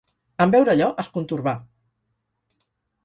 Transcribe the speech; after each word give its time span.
En 0.45 0.53
veure 0.55 0.71
allò, 0.73 0.87
es 1.05 1.11
contorbà. 1.17 1.53